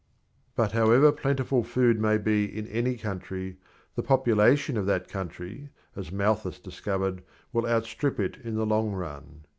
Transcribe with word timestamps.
But 0.55 0.71
however 0.71 1.11
plentiful 1.11 1.63
food 1.63 1.99
may 2.01 2.17
be 2.17 2.45
in 2.45 2.65
any 2.69 2.97
country, 2.97 3.57
the 3.93 4.01
population 4.01 4.75
of 4.75 4.87
that 4.87 5.07
country, 5.07 5.69
as 5.95 6.11
Malthus 6.11 6.57
discovered, 6.57 7.21
will 7.53 7.67
outstrip 7.67 8.19
it 8.19 8.37
in 8.43 8.55
the 8.55 8.65
long 8.65 8.93
run. 8.93 9.41